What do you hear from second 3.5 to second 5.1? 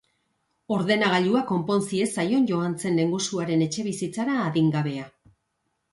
etxebizitzara adingabea.